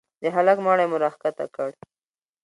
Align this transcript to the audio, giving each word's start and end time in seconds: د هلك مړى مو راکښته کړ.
د 0.21 0.23
هلك 0.35 0.57
مړى 0.65 0.85
مو 0.91 0.97
راکښته 1.03 1.45
کړ. 1.55 1.69